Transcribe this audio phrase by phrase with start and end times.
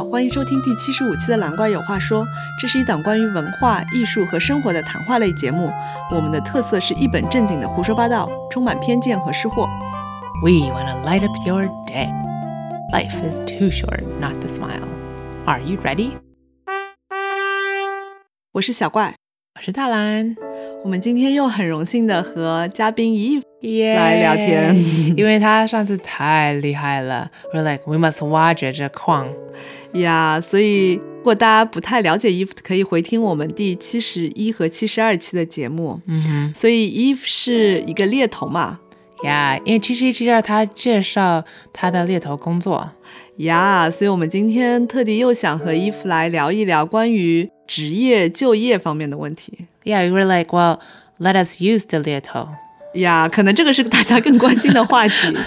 [0.00, 2.24] 好，欢迎收听第七十五期的《蓝怪有话说》，
[2.58, 5.70] 这是一档关于文化艺术和生活的谈话类节目。
[6.10, 9.68] 我们的特色是一本正经的胡说八道，充满偏见和失货。
[10.42, 12.08] We want to light up your day.
[12.94, 14.88] Life is too short not to smile.
[15.44, 16.12] Are you ready?
[18.52, 19.16] 我是小怪，
[19.56, 20.34] 我是大蓝，
[20.82, 24.74] 我们今天又很荣幸的和嘉宾 Eve 耶来聊天
[25.14, 29.28] 因为他上次太厉害了，We're like we must 挖掘这矿。
[29.94, 36.00] 呀所以如果大家不太了解 Eve，可以回听我们第七十一和七十二期的节目。
[36.06, 38.78] 嗯哼所以 Eve 是一个猎头嘛，
[39.24, 42.90] 呀因为七十一、七十二他介绍他的猎头工作。
[43.36, 49.66] 呀所以我们今天特地又想和 Eve 来聊一聊关于职业就业方面的问题。
[49.84, 50.78] Yeah, we were like, well,
[51.18, 52.48] let us use the 猎头。
[52.93, 55.37] 呀可能这个是大家更关心的话题。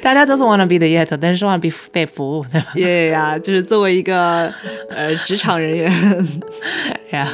[0.00, 4.52] 大家都是 wanna be the 猎头，但是 wanna be 被服务，对吧耶呀，就是作为一个
[4.90, 5.90] 呃职场人员？
[7.10, 7.28] Yeah.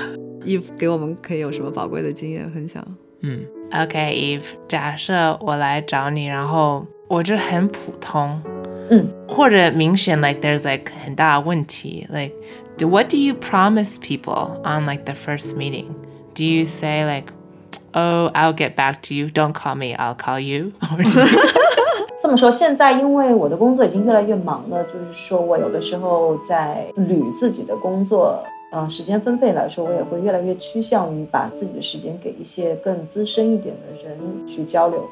[0.45, 2.83] ，Eve 给我们可以有什么宝贵的经验分享？
[3.23, 8.41] 嗯，OK，Eve，、假设我来找你，然后我就很普通，
[8.91, 12.33] 嗯，或者明显 like there's like 很大的问题，like
[12.79, 15.85] do, what do you promise people on like the first meeting?
[16.35, 17.31] Do you say like,
[17.96, 19.30] oh, I'll get back to you.
[19.30, 20.74] Don't call me, I'll call you.
[22.22, 28.40] 这么说，现在因为我的工作已经越来越忙了，就是说我有的时候在捋自己的工作，
[28.72, 35.04] 呃，时间分配来说，我也会越来越趋向于把自己的时间给一些更资深一点的人去交流。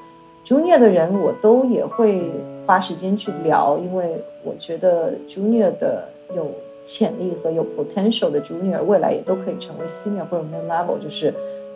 [0.46, 2.32] Junior 的人我都也会
[2.66, 6.50] 花时间去聊，因为我觉得 Junior 的有
[6.84, 11.34] 潜力和有 potential 的 Junior 未来也都可以成为 Senior 或者 Mid Level，就是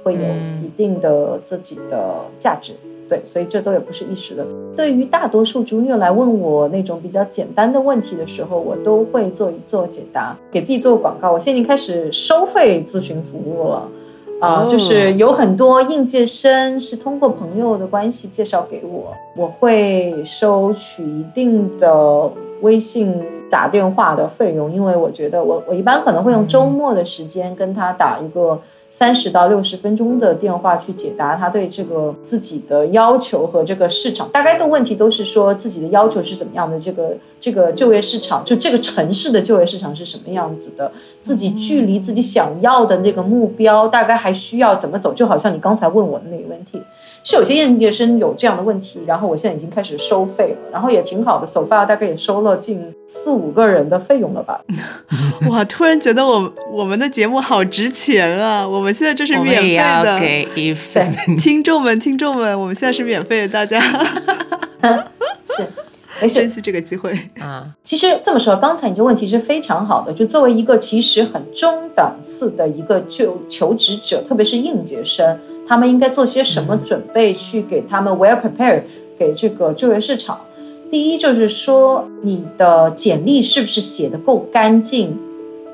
[0.08, 2.74] 会有嗯一定的自己的价值。
[3.10, 4.46] 对，所以这都也不是一时的。
[4.76, 11.32] 对于大多数 junior 来问我那种比较简单的问题的时候，我都会做一做解答，给自己做个广告。
[11.32, 13.90] 我现在已经开始收费咨询服务了，
[14.42, 22.30] 啊、哦就是有很多应届生是通过朋友的关系介绍给我，我会收取一定的
[22.62, 28.60] 微信打电话的费用，因为我觉得我我一般可能会用周末的时间跟他打一个。
[28.90, 46.82] 三十到六十分钟的电话去解答他对这个自己的要求和这个市场大概的问题都是说自己的要求是怎么样的，这个这个就业市场就这个城市的就业市场是什么样子的，自己距离自己想要的那个目标大概还需要怎么走，就好像你刚才问我的那个问题，
[47.30, 54.62] 是有些应届生有这样的问题，然后我现在已经开始收费了，然后也挺好的，so far 大概也收了近四五个人的费用了吧。
[55.50, 58.66] 哇，突然觉得我我们的节目好值钱啊！
[58.66, 63.98] 我们现在这是免费们也要的，给 Eve 听众们，听众们，我们现在是免费的，大家是，
[66.22, 67.18] 没事珍，惜这个机会。
[67.40, 70.14] 啊，其实这么说，刚才你这问题是非常好的。
[70.14, 78.84] 就作为一个其实很中档次的一个就求职者，特别是应届生，他们应该做些什么准备，去给他们 well prepared
[79.18, 80.40] 给这个就业市场？
[80.90, 85.18] 第一就是说，你的简历是不是写的够干净、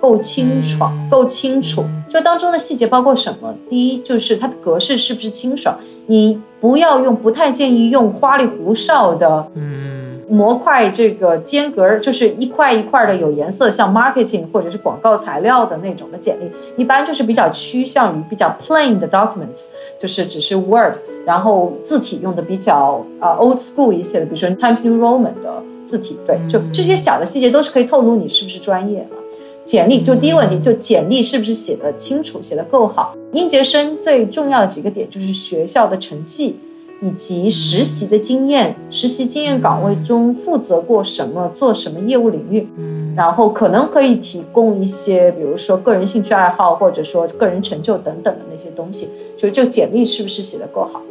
[0.01, 1.85] 够清爽、嗯够清楚？
[2.09, 3.53] 这当中的细节包括什么？
[3.69, 5.77] 第一就是它的格式是不是清爽？
[6.07, 9.92] 你不要用，不太建议用花里胡哨的嗯
[10.33, 19.66] 模块这个间隔就是一块一块的有颜色，像 marketing 或者是广告材料的那种的简历，一般就是比较趋向于比较 plain 的 documents，
[19.99, 29.17] 就是只是 Word，然后字体用的比较啊、呃 old school 一些的，比如说 Times New Roman 的字体，对，就这些小的细节都是可以透露你是不是专业了。
[29.65, 33.15] 简历就第一个问题，就简历是不是写的清楚，写的够好？
[33.31, 36.57] 应届生最重要的几个点就是学校的成绩，
[37.03, 51.01] 以及实习的经验，实习经验岗位中负责过什么，做什么业务领域，嗯然后可能可以提供一些，比如说个人兴趣爱好，或者说个人成就等等的那些东西，就是这个简历是不是写的够好？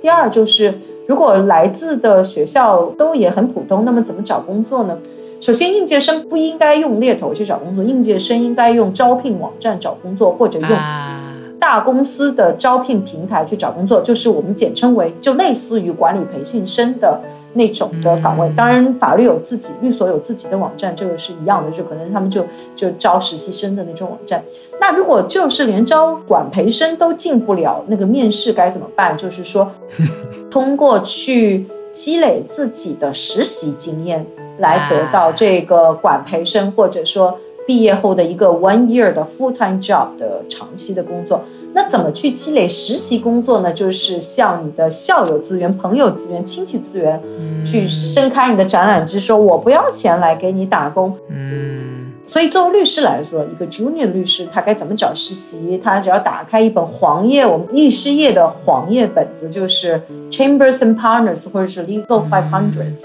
[0.00, 0.72] 第二就是，
[1.06, 4.96] 如果来自的学校都也很普通，那么怎么找工作呢？
[5.42, 11.19] 首先，应届生不应该用猎头去找工作，应届生应该用招聘网站找工作，或者用啊，
[11.60, 17.20] 大公司的招聘平台去找工作，就是我们简称为就类似于管理培训生的
[17.52, 18.48] 那种的岗位。
[18.48, 24.42] 嗯当然，法律有自己，律所有自己的网站，这个是一样的，就可能他们就就招实习生的那种网站。
[24.80, 29.16] 那如果就是连招管培生都进不了，那个面试该怎么办？
[29.16, 29.70] 就是说，
[30.50, 34.24] 通过去积累自己的实习经验，
[34.58, 37.38] 来得到这个管培生，或者说
[37.70, 41.40] 毕业后的一个 one year 的 full time job 的长期的工作。
[41.72, 43.72] 那怎么去积累实习工作呢？
[43.72, 47.22] 就是向你的校友资源、朋友资源、亲戚资源，
[47.64, 51.16] 去伸开你的展览枝，说我不要钱来给你打工。
[51.28, 55.80] 嗯所以作为律师来说，一个 junior 律师他该怎么找实习？
[55.82, 63.04] 他只要打开一本黄页，我们律师业的黄页本子，就是 Chambers and Partners 或者是 Legal Five Hundreds，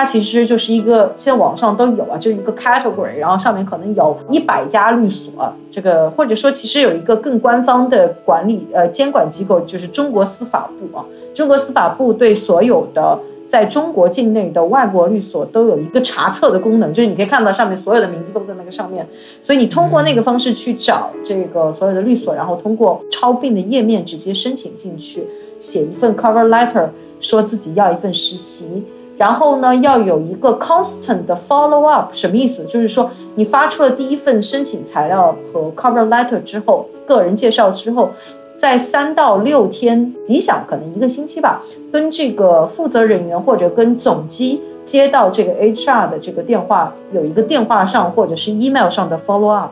[0.00, 5.30] 它其实就是一个现在网上都有啊，就是一个 category，然后上面可能有一百家律所，
[5.70, 11.04] 这个或者说其实有一个更官方的管理呃监管机构，就是中国司法部啊，
[11.34, 13.18] 中国司法部对所有的。
[13.46, 19.04] 在中国境内的外国律所都有一个查册的功能，就是你可以看到上面所有的名字都在那个上面，
[19.42, 25.26] 所以你通过那个方式去找这个所有的律所，然后通过超并的页面直接申请进去，
[25.58, 28.84] 写一份 cover letter，说自己要一份实习，
[29.20, 32.64] 然后呢要有一个 constant 的 follow up，什么意思？
[32.64, 38.08] 就是说你发出了第一份申请材料和 cover letter 之后，个人介绍之后。
[38.56, 49.70] 在三到六天，理想可能一个星期吧，跟这个负责人员或者跟总机接到这个 HR 的这个电话，有一个电话上或者是 email 上的 follow up。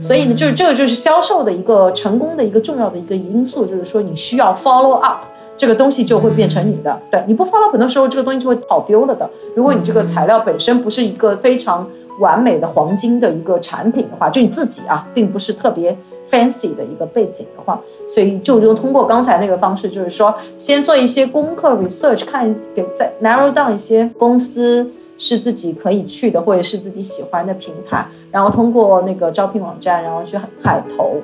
[0.00, 5.26] 所以呢，就是这个就是销售的一个成功的一个重要的一个因素，就是说你需要 follow up，
[5.56, 7.00] 这个东西就会变成你的。
[7.10, 9.28] 对，你不 follow，很多时候这个东西就会跑丢了的。
[9.54, 11.88] 如果你这个材料本身不是一个非常。
[12.18, 15.96] 完美的黄金的一个产品的话，就你自己啊，并不是特别
[16.28, 31.14] fancy 的一个背景的话，所以就就通过刚才那个方式，就是说先做一些功课 research，看给再 narrow down 一些公司是自己可以去的，或者是自己喜欢的平台，然后通过那个招聘网站，然后去海投，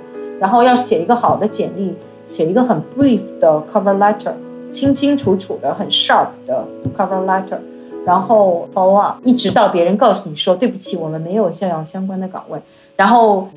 [0.41, 1.95] 然后要写一个好的简历，
[2.29, 4.35] 写一个很 brief 的 cover letter，
[4.71, 6.65] 清清楚楚的很 sharp 的
[6.97, 7.59] cover letter。
[8.05, 12.59] 然后 follow up，一直到别人告诉你说对不起，我们没有像样相关的岗位。
[12.97, 13.49] 然后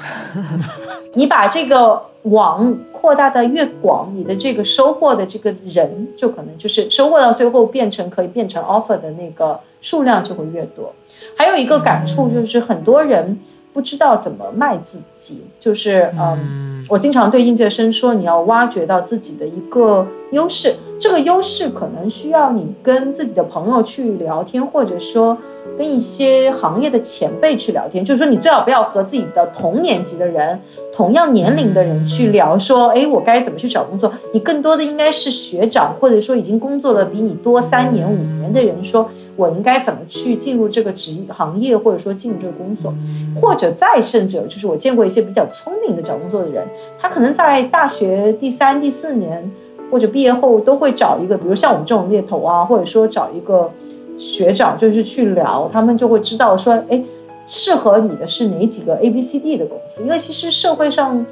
[1.16, 10.92] 你把这个网扩大的越广，你的这个收获的这个人就可能就是收获到最后变成可以变成 offer 的那个数量就会越多。
[11.38, 13.40] 还有一个感触就是很多人
[13.74, 20.76] 不知道怎么卖自己，就是嗯，我经常对应届生说，你要挖掘到自己的一个优势。
[21.00, 25.36] 这个优势可能需要你跟自己的朋友去聊天，或者说
[25.76, 28.06] 跟一些行业的前辈去聊天。
[28.06, 30.60] 就是说，你最好不要和自己的同年级的人、
[30.94, 34.14] 同样年龄的人去聊，说，哎，我该怎么去找工作？
[34.34, 39.10] 你更多的应该是学长，或者说已经工作了比你多三年、五年的人，说
[39.42, 42.94] 我应该怎么去进入这个职业行业，或者说进入这个工作，
[43.42, 46.68] 或者再甚者，就是我见过一些比较聪明的找工作的人，
[47.00, 49.52] 他可能在大学第三、第四年。
[49.92, 53.70] 或者毕业后都会找一个，比如像我们这种猎头啊，或者说找一个
[54.18, 57.04] 学长，就是去聊，他们就会知道说，哎，
[57.46, 60.02] 适合你的是哪几个 A、B、C、D 的公司。
[60.04, 61.26] 因为其实社会上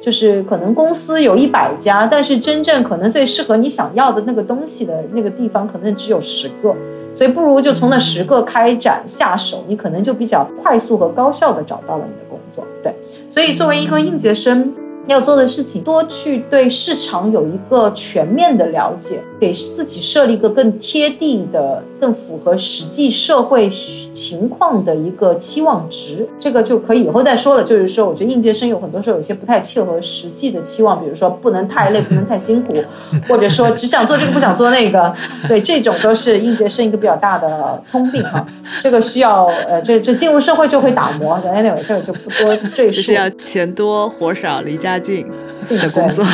[0.00, 6.74] 就是可能公司有一百家，但是真正可能最适合你想要的那个东西的那个地方，可能只有十个，
[7.14, 12.64] 所以不如就从那十个开展下手，你可能就比较快速和高效的找到了你的工作。
[12.82, 12.94] 对，
[13.28, 14.74] 所以作为一个应届生。
[15.10, 26.28] 要做的事情，多去对市场有一个全面的了解，给自己设立一个更贴地的、更符合实际社会情况的一个期望值。
[26.38, 27.64] 这个就可以以后再说了。
[27.64, 32.72] 就是说，我觉得应届生有很多时候有些不太切合实际的期望，比如说不能太累，不能太辛苦，
[33.28, 35.12] 或者说只想做这个不想做那个。
[35.48, 38.46] 对，这种都是应届生一个比较大的通病哈。
[38.80, 41.36] 这个需要呃，这这进入社会就会打磨。
[41.44, 43.02] Anyway，这个就不多赘述。
[43.02, 44.99] 是要钱多活少离家。
[45.00, 45.24] 家
[45.62, 46.24] 境的工作，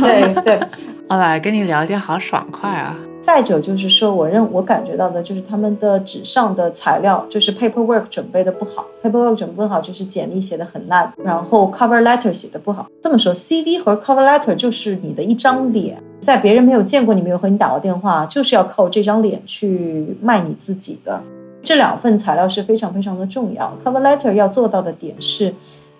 [0.00, 0.60] 对 对，
[1.08, 2.96] 我 来跟你聊天好爽快啊！
[3.20, 12.86] 再者就是说，我认我感觉到的就是他们的纸上的材料，就是 paperwork 准备的不好，paperwork 准备不好就是简历写的很烂，然后 cover letter 写的不好。
[13.02, 21.20] 这么说，CV 和 cover letter 就是你的一张脸，在别人没有见过你、没有和你打过电话，就是要靠这张脸去卖你自己的。
[21.64, 23.76] 这两份材料是非常非常的重要。
[23.84, 25.52] cover letter 要做到的点是。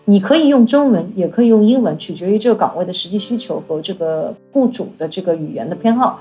[0.09, 6.21] 你可以用中文，也可以用英文，取决于这个岗位的实际需求和这个雇主的这个语言的偏好。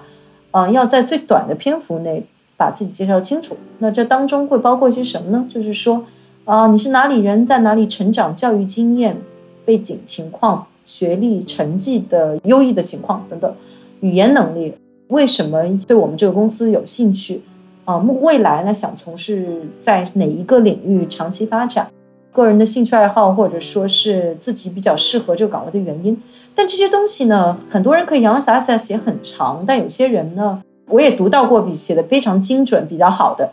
[0.51, 2.23] 嗯，要在最短的篇幅内
[2.57, 3.55] 把自己介绍清楚。
[3.77, 5.45] 那这当中会包括一些什么呢？
[5.47, 6.03] 就是说，
[6.45, 9.21] 啊，你是哪里人，在哪里成长，教育经验、
[9.65, 13.53] 背景情况、学历成绩的优异的情况等等，
[13.99, 14.73] 语言能力，
[15.09, 17.41] 为什么对我们这个公司有兴趣？
[17.83, 21.87] 啊，未来呢，想从事在哪一个领域长期发展？
[22.35, 26.21] 个人的兴趣爱好，或者说是自己比较适合这个岗位的原因，
[26.53, 33.49] 但这些东西呢，很多人可以洋洋洒洒写很长，但有些人呢，我也读到过比写的非常精准、比较好的。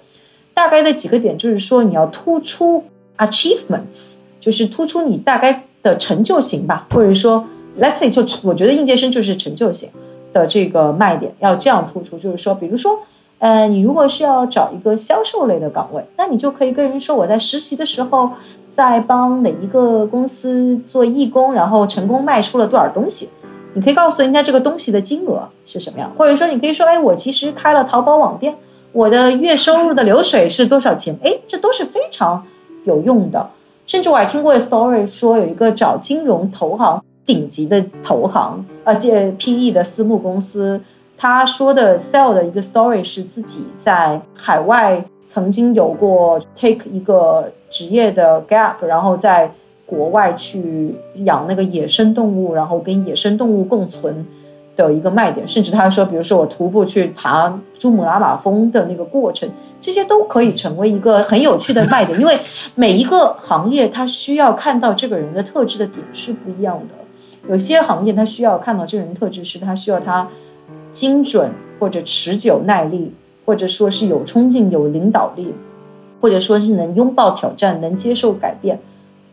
[0.52, 2.82] 大概的几个点就是说，你要突出
[3.18, 7.46] achievements，就是突出你大概的成就型吧，或者说
[7.78, 9.88] let's say 就我觉得应届生就是成就型
[10.32, 12.98] 的这个卖点要这样突出，就是说，比如说。
[13.42, 18.30] 呃，你如果是要找一个销售类的岗位，那你就可以跟人说我在实习的时候
[18.70, 23.28] 在帮哪一个公司做义工，然后成功卖出了多少东西。
[23.74, 28.54] 你可以告诉人家这个东西的金额是什么样，或者说你可以说，哎，我其实开了淘宝网店，
[28.92, 31.18] 我的月收入的流水是多少钱？
[31.24, 32.46] 哎，这都是非常
[32.84, 33.50] 有用的。
[33.86, 40.80] 甚至我还听过 story 说，有一个找金融投行顶级的投行，呃，借 PE 的私募公司。
[41.16, 49.50] 他说的 sell 的一个 story 是自己在海外曾经有过 take 一个职业的 gap，然后在
[49.86, 54.26] 国外去养那个野生动物，然后跟野生动物共存
[54.74, 55.46] 的一个卖点。
[55.46, 59.48] 甚至他说，比如说我徒步去爬珠穆朗玛峰的那个过程，
[59.80, 62.18] 这些都可以成为一个很有趣的卖点。
[62.18, 62.38] 因为
[62.74, 66.94] 每一个行业他需要看到这个人的特质的点是不一样的。
[67.48, 70.28] 有些行业他需要看到这个人特质是他需要他。
[70.92, 73.12] 精准或者持久耐力，
[73.44, 75.54] 或者说是有冲劲、有领导力，
[76.20, 78.78] 或者说是能拥抱挑战、能接受改变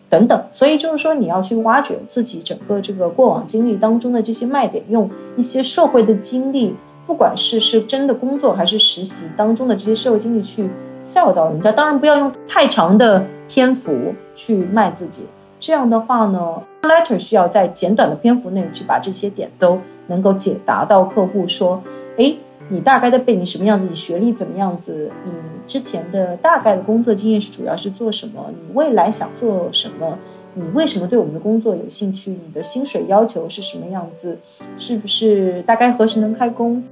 [0.09, 0.43] 等等。
[0.51, 6.75] 所以就是说，你要去挖掘自己整个这个过往经历当中的这些卖点，用一些社会的经历，
[7.05, 10.69] 不管是是真的工作还是实习当中的这些社会经历去
[11.03, 11.71] sell 到人家。
[11.71, 15.23] 当然不要用太长的篇幅去卖自己，
[15.59, 19.77] 这样的话呢，letter 需要在简短的篇幅内去把这些点都。
[20.09, 21.81] 能够解答到客户说，
[22.17, 22.35] 哎，
[22.67, 23.87] 你大概的背景什么样子？
[23.89, 25.09] 你学历怎么样子？
[25.23, 25.31] 你
[25.65, 28.51] 之前的大概的工作经验是主要是做什么？
[28.51, 30.17] 你未来想做什么？
[30.55, 32.31] 你为什么对我们的工作有兴趣？
[32.31, 34.37] 你的薪水要求是什么样子？
[34.77, 36.83] 是不是大概何时能开工？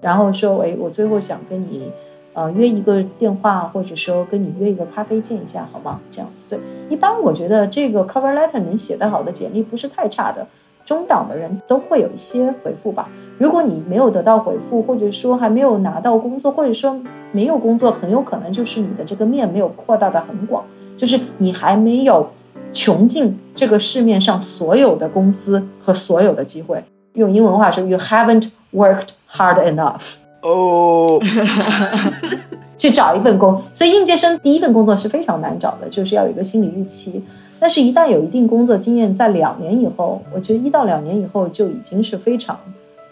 [0.00, 1.90] 然后说，哎，我最后想跟你，
[2.34, 6.00] 呃，约一个电话，或者说跟你约一个咖啡见一下，好吗？
[6.10, 6.58] 这样子，对。
[6.88, 10.46] 一般我觉得这个 cover letter 能写得好的简历不是太差的。
[10.84, 13.08] 中档的人都会有一些回复吧。
[13.38, 16.98] 如果你没有得到回复，或者说还没有拿到工作，或者说
[17.32, 20.64] 没有工作，很有可能就是你的这个面没有扩大的很广，
[20.96, 22.28] 就是你还没有
[22.72, 26.84] 穷尽这个市面上所有的公司和所有的机会。
[27.14, 30.16] 用英文话说，You haven't worked hard enough。
[30.42, 31.18] 哦，
[32.76, 37.24] 去找一份工，所以应届生第一份工作是非常难找的，就是要有一个心理预期。
[37.64, 42.60] 但是，一旦有一定工作经验，在两年以后，我觉得一到两年以后就已经是非常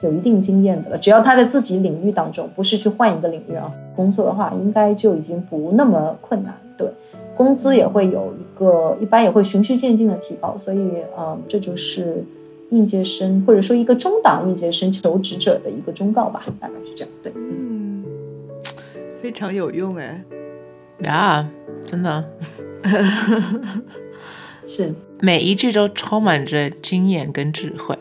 [0.03, 0.99] 有一定经验的了。
[0.99, 6.55] 只要他在自己领域当中，不是去换一个领域啊工作的话，应该就已经不那么困难。
[6.77, 6.87] 对，
[7.35, 10.55] 工资也会有一个，一般也会循序渐进的提高。
[10.59, 12.23] 所以，嗯，这就是
[12.69, 17.15] 应届生或者说一个中档应届生求职者的一个忠告吧，大概是这样。
[17.23, 18.05] 对，嗯，
[19.23, 20.23] 非常有用哎，
[21.05, 21.49] 呀，
[21.87, 22.23] 真的。
[24.67, 27.97] 是每一句都充满着经验跟智慧，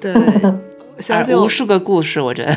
[0.00, 0.12] 对，
[0.98, 2.20] 相信无数个故事。
[2.20, 2.56] 我觉得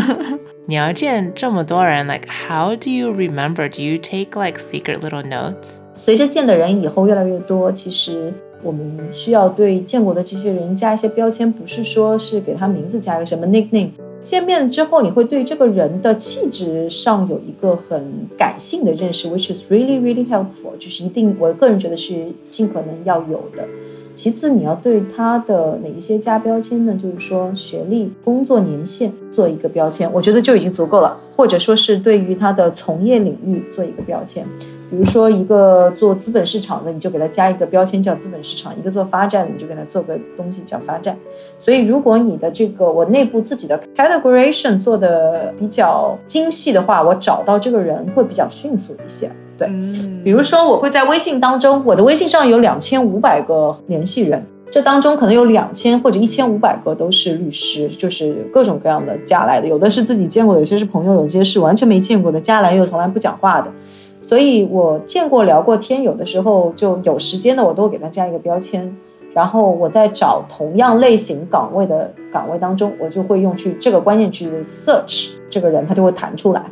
[0.66, 3.68] 你要见这么多人，like how do you remember?
[3.68, 5.78] Do you take like secret little notes?
[5.96, 13.90] 随着见的人以后越来越多，其实我们需要对见过的这些人加一些标签，不是说是给他名字加一个什么 nickname。
[14.24, 18.02] 见面之后，你会对这个人的气质上有一个很
[18.38, 23.62] 感性的认识，which is really really helpful，就是一定，我个人觉得是尽可能要有的。
[24.14, 26.94] 其次，你要对他的哪一些加标签呢？
[26.94, 34.46] 就是说学历、工作年限做一个标签，我觉得就已经足够了，或者说是对于他的从业领域做一个标签。
[34.90, 41.16] 比如说，一个做资本市场的，你就给他加一个标签叫资本市场；一个做发债的，你就给他做个东西叫发债。
[41.58, 49.30] 所以，如果你的这个我内部自己的 categorization 做的比较精细的话，我找到这个人会比较迅速一些。
[49.56, 49.68] 对，
[50.22, 63.70] 比如说我会在微信当中，我的微信上有两千五百个联系人，这当中可能有两千或者一千五百个都是律师，就是各种各样的加来的，有的是自己见过的，有些是朋友，有些是完全没见过的，加来又从来不讲话的。
[64.26, 68.96] 所以我见过聊过天，有的时候就有时间的，我都会给他加一个标签。
[69.34, 76.64] 然后我在找同样类型岗位的岗位当中，我就会用去这个关键句 search 这个人，他就会弹出来。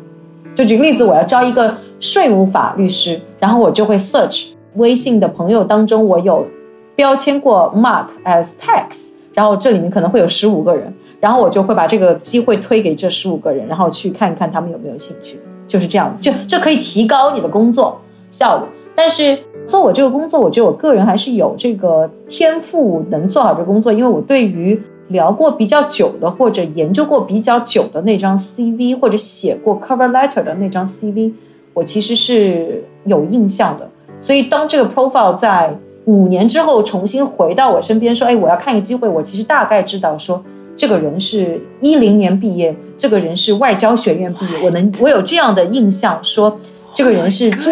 [0.54, 6.46] 就举个例子，我要招一个税务法律师，然后我就会 search 微信的朋友当中，我有
[6.94, 15.38] 标签过 Mark as tax，然后这里面可能会有十五个人，然后我就会把这个机会推给这十五个人，然后去看看他们有没有兴趣。
[15.72, 17.98] 就是这样，就这可以提高你的工作
[18.30, 18.64] 效率。
[18.94, 31.32] 但是做我这个工作，我觉得我个人还是有这个天赋能做好这个工作，因为我对于聊过比较久的或者研究过比较久的那张 CV，或者写过 cover letter 的那张 CV，
[31.72, 33.88] 我其实是有印象的。
[34.20, 35.74] 所以当这个 profile 在
[36.04, 40.44] 五年之后重新回到我身边，说：“哎，我要看一个机会。”我其实大概知道说
[40.76, 46.58] 这个人是一零年毕业，这个人是外交学院毕业，我能我有这样的印象，说
[46.92, 47.70] 这个人是朱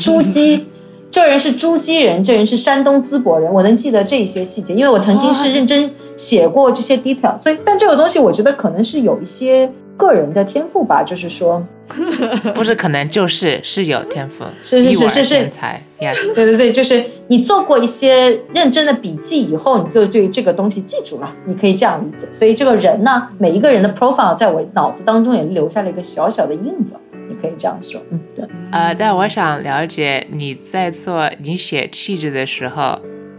[0.00, 0.66] 朱基，
[1.10, 9.70] 这人是朱基人，这人是山东淄博人，我能记得这些细节，因为我曾经是认真写过这些 detail，所以但这个东西我觉得可能是有一些
[10.00, 11.62] 个人的天赋吧，就是说。
[12.54, 22.28] 不是可能就是是有天赋， 是是是是是天才，yes， 对对对，就是你做过一些认真的笔记以后，你就对这个东西记住了，你可以这样理解。
[22.32, 26.94] 所以这个人呢，每一个人的 profile 在我脑子当中也留下了一个小小的印子，
[27.28, 28.44] 你可以这样说，嗯，对。
[28.70, 32.96] 呃，但我想了解你在做你写气质的时候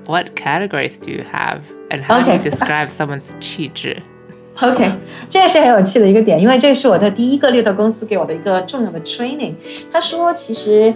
[0.08, 3.96] ，what categories do you have and how do you describe someone's 气质
[4.60, 4.91] ？OK，
[5.27, 9.53] 这也是很有趣的一个点，因为这是我的第一个猎头公司给我的一个重要的 training。
[9.91, 10.93] 他说，其实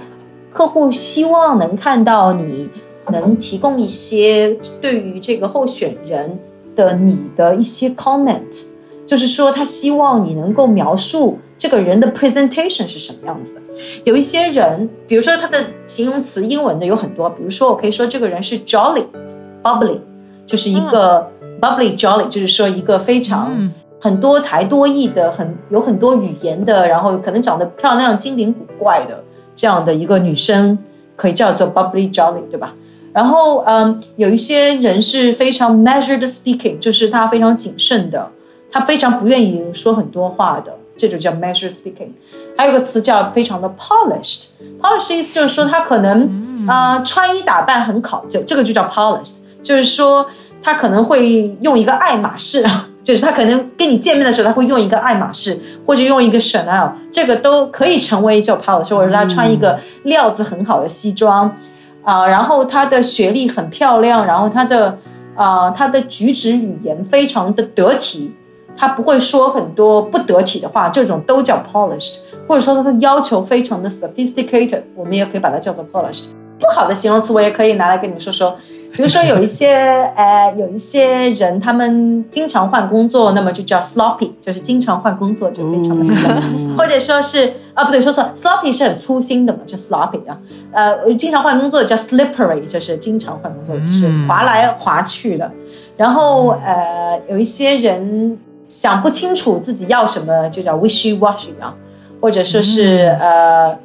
[0.52, 2.70] 客户希望能看到你
[3.12, 6.38] 能提供一些对于这个候选人
[6.76, 8.64] 的你的一些 comment，
[9.06, 13.62] 就是说他希望你能够描述这个人的 presentation 是什么样子的。
[14.04, 20.00] 有一些人，比如说他的形容词英文的有很多，比如说我可以说这个人是 jolly，bubbly，
[20.46, 21.32] 就是一个。
[21.62, 29.24] Bubbly jolly 就是说一个非常很多才多艺的，很有很多语言的，然后可能长得漂亮、精灵古怪的
[29.56, 30.78] 这样的一个女生，
[31.16, 32.76] 可以叫做 bubbly jolly，对吧？
[33.14, 38.30] 然后嗯，有一些人是非常 measured speaking，就是他非常谨慎的，
[38.72, 42.10] 他非常不愿意说很多话的，这就叫 measured speaking。
[42.58, 50.28] 还有个词叫非常的 polished，polished 意思就是说他可能啊穿衣打扮很考究，这个就叫 polished，就是说。
[50.66, 52.66] 他可能会用一个爱马仕，
[53.04, 61.56] 就是他可能跟你见面的时候，他会用一个爱马仕，或者用一个 Chanel，这个都可以成为叫 polish，或者他穿一个料子很好的西装，
[62.04, 64.98] 啊，然后他的学历很漂亮，然后他的
[65.36, 68.34] 啊他的举止语言非常的得体，
[68.76, 76.30] 他不会说很多不得体的话，这种都叫 polished，或者说他的要求非常的 sophisticated，我们也可以把它叫做 polished。
[76.60, 78.58] 不好的形容词我也可以拿来跟你们说说。
[78.96, 79.74] 比如说有一些
[80.16, 90.40] 呃，有一些人他们经常换工作，那么就叫 sloppy，就是经常换工作就非常的 sloppy， 或者说是啊不对，说错，sloppy 是很粗心的嘛，就 sloppy 啊，
[90.72, 95.51] 呃，经常换工作叫 slippery，就是经常换工作就是滑来滑去的。
[95.98, 101.75] 然后呃，有一些人想不清楚自己要什么，就叫 wishy washy 啊，
[102.22, 103.77] 或者说是呃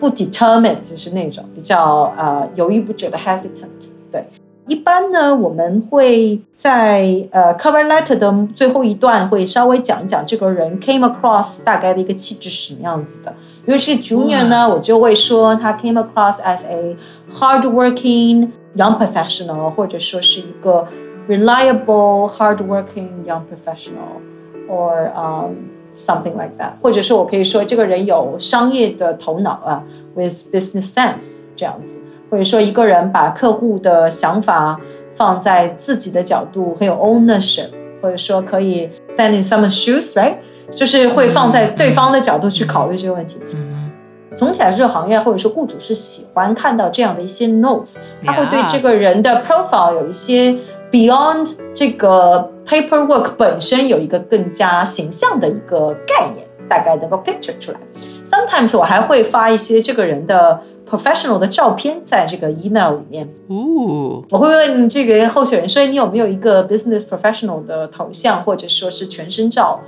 [0.00, 3.66] 不 determined，就是那种比较呃犹豫不决的 hesitant，
[4.10, 4.24] 对。
[4.67, 13.33] 一般呢，我们会在呃 cover letter 的最后一段会稍微讲一讲这个人 came across 大概的一个气质是什么样子的。
[13.65, 16.95] 因为是 junior 呢，我就会说他 came across as a
[17.29, 20.87] hardworking young professional，或者说是一个
[21.27, 25.55] reliable hardworking young professional，or um
[25.93, 26.71] something like that。
[26.81, 29.83] 或者说我可以说这个人有商业的头脑啊，
[30.15, 31.99] with business sense 这样子。
[32.30, 34.78] 或者说，一个人把客户的想法
[35.14, 37.70] 放在自己的角度，很有 ownership，
[38.02, 40.34] 或者说可以 stand in someone's shoes，right？
[40.70, 43.38] 就是会放在对方的角度去考虑这个问题。
[43.52, 43.90] 嗯，
[44.36, 50.54] 总体来说，这个行业或者说雇主是喜欢看到这样的一些 notes，他会对这个人的 profile 有一些
[50.90, 57.78] beyond 这个 paperwork 本身有一个更加形象的一个概念，大概能够 picture 出来。
[58.22, 60.60] Sometimes 我还会发一些这个人的。
[60.88, 63.28] Professional 的照片在这个 email 里面。
[63.48, 69.80] 哦，我会问这个候选人说：“你有没有一个 business professional 的头像，或者说是全身照，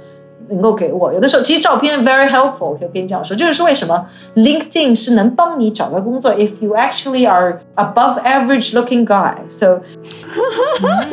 [0.49, 9.81] 能够给我？”有的时候其实照片 very helpful，我就跟你讲说，就是说为什么 LinkedIn 是能帮你找到工作？If you actually are above average looking guy，so，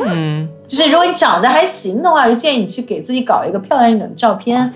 [0.06, 4.70] 嗯，就是如果你长得还行的话，就建议你去给自己搞一个漂亮一点的照片，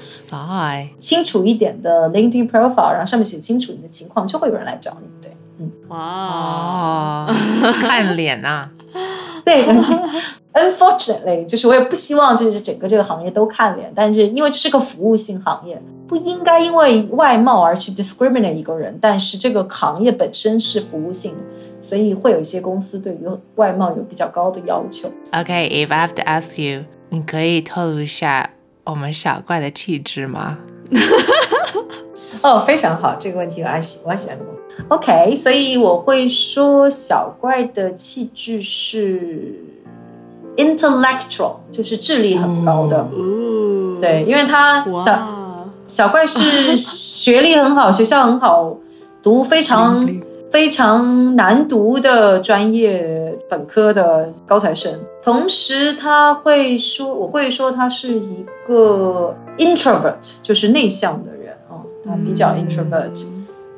[0.98, 5.08] 清楚一点的 LinkedIn profile，然后上面写清楚你的情况，就会有人来找你。
[5.20, 7.26] 对，嗯，哇，
[7.82, 8.70] 看脸呐，
[9.44, 9.66] 对
[10.54, 21.38] ，Unfortunately，就是我也不希望就是整个这个行业都看脸，但是因为这是个服务性行业，不应该因为外貌而去 discriminate 一个人，但是这个行业本身是服务性的。
[21.82, 25.12] 所以会有一些公司对于外貌有比较高的要求。
[25.32, 28.50] Okay, if I have to ask you，你可以透露一下
[28.84, 30.58] 我们小怪的气质吗？
[32.42, 34.44] 哦，非常好，这个问题我还喜我喜欢的。
[34.88, 39.54] OK，所以我会说小怪的气质是
[40.56, 43.08] intellectual，就是智力很高的。
[44.00, 48.76] 对，因为他小小怪是学历很好，学校很好，
[49.20, 50.06] 读非常。
[50.52, 55.00] 非常难读的专业本科的高材生。
[55.22, 63.24] 同时，他会说，我会说他是一个 introvert，就是内向的人啊，他比较 introvert，、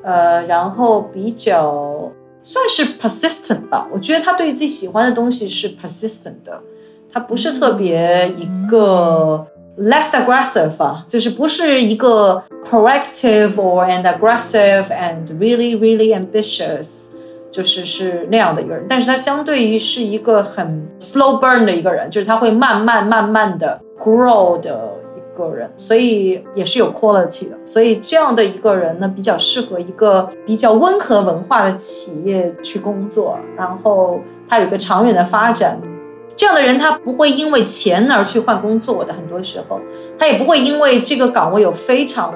[0.02, 2.10] 呃，然后比较
[2.42, 3.86] 算是 persistent 吧。
[3.92, 6.60] 我觉得他对自己喜欢的东西是 persistent 的，
[7.12, 9.46] 他不是特别一个
[9.78, 17.06] less aggressive 啊，就是不是一个 proactive or and aggressive and really really ambitious。
[17.50, 27.56] 就是是那样的一个人，但是他相对于是一个很 slow burn 的一个人，就是他会慢慢慢慢的 grow 的一个人，所以也是有 quality 的。
[27.64, 35.78] 所以这样的一个人呢，比较适合一个比较温和文化的企业去工作，然后他有一个长远的发展。
[36.36, 39.80] 这样的人他不会因为钱而去换工作的，很多时候
[40.18, 42.34] 他也不会因为这个岗位有非常。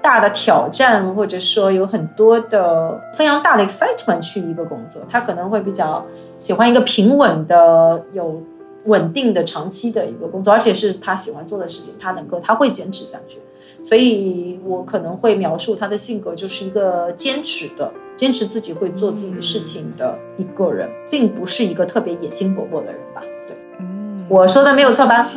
[0.00, 6.06] 大的挑战，或者说有很多的非常大的 excitement 去一个工作，他可能会比较
[6.38, 8.40] 喜欢一个平稳的、有
[8.84, 13.40] 稳定的、长期的一个工作，而且是他喜欢做的事情，他能够他会坚持下去。
[13.82, 23.22] 所以我可能会描述他的性格就是一个坚持的、坚持自己会做自己的事情的一个人，并不是一个特别野心勃勃的人吧？
[23.46, 25.30] 对，嗯，我说的没有错吧？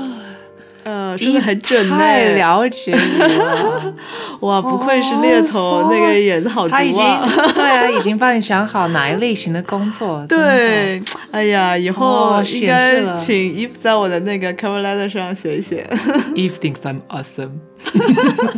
[0.84, 3.94] 呃，说的很准呢，太了解你了。
[4.42, 7.24] 哇，不愧是猎头，那个眼好毒他已经啊！
[7.54, 10.26] 对啊， 已经帮你想好哪一类型的工作。
[10.28, 15.88] 对，哎呀，以后哦应该请 Eve 在我的那个 cover letter 上写一写。
[16.34, 17.60] Eve thinks I'm awesome。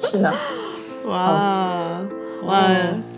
[0.00, 0.32] 是的。
[1.08, 1.98] 哇
[2.46, 2.66] 哇，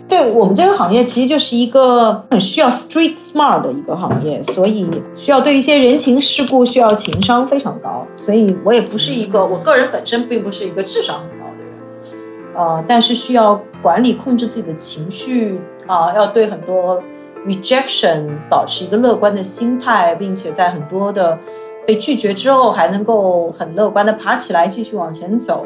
[0.07, 8.05] 对我们这个行业，其实就是一个很需要 street smart 的一个行业，所以需要对一些人情世故需要情商非常高。
[8.15, 17.01] 所以我也不是一个，我个人本身并不是一个智商很高的人，呃，但是需要管理控制自己的情绪啊、要对很多
[17.47, 21.37] rejection 保持一个乐观的心态，并且在很多的
[21.87, 25.65] 被拒绝之后，还能够很乐观的爬起来继续往前走。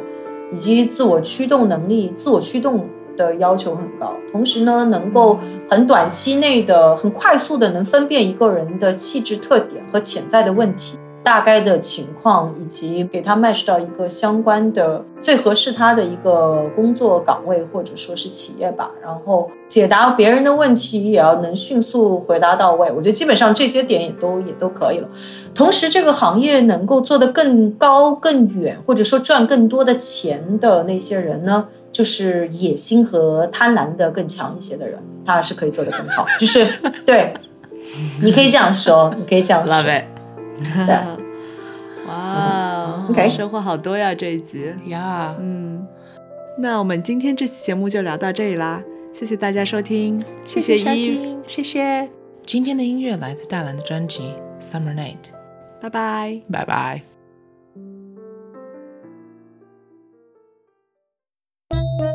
[0.51, 2.87] 以及自我驱动能力、自我驱动
[3.19, 5.37] 的要求很高，同时呢，能够
[5.69, 18.89] 很短期内的、很快速的能分辨一个人的气质特点和潜在的问题、大概的情况，以及给他 match 到一个相关的最合适他的一个工作岗位或者说是企业吧。
[19.03, 22.89] 然后解答别人的问题，也要能迅速回答到位。
[22.89, 25.09] 我觉得基本上这些点也都也都可以了。
[25.53, 36.25] 同时，这个行业能够做得更高、更远，或者说赚更多的钱的那些人呢，就是野心和贪婪的更强一些的人，他是可以做得更好。
[36.39, 36.65] 就是
[37.05, 37.33] 对，
[38.21, 39.73] 你可以这样说，你可以这样说。
[39.73, 40.05] Love it。
[40.85, 40.95] 对
[42.07, 44.73] 哇 OK 收获好多呀这一集。
[44.87, 45.35] Yeah。
[45.39, 45.87] 嗯，
[46.57, 52.09] 那我们今天这期节目就聊到这里啦，谢谢大家收听，谢谢收听，谢谢。
[52.45, 55.13] 今天的音乐来自大蓝的专辑《Summer Night》，
[55.79, 56.41] 拜拜。
[56.51, 57.18] 拜拜。
[61.69, 62.08] Bye.